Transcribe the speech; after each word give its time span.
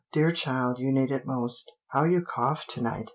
"Dear 0.13 0.31
child, 0.31 0.79
you 0.79 0.91
need 0.91 1.11
it 1.11 1.27
most. 1.27 1.73
How 1.89 2.05
you 2.05 2.23
cough 2.23 2.65
to 2.69 2.81
night!" 2.81 3.09